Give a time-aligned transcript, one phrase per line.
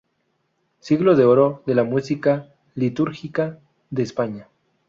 [0.79, 3.59] Siglo de Oro de la música litúrgica
[3.91, 4.47] de España".